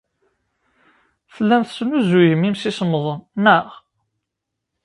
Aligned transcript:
Tellam 1.33 1.63
tesnuzuyem 1.65 2.47
imsisemḍen, 2.49 3.19
naɣ? 3.43 3.67